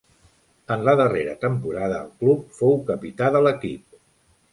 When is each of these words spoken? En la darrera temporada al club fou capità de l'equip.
En 0.75 0.85
la 0.85 0.95
darrera 1.01 1.35
temporada 1.43 1.99
al 2.05 2.09
club 2.23 2.47
fou 2.61 2.73
capità 2.89 3.29
de 3.37 3.43
l'equip. 3.49 4.01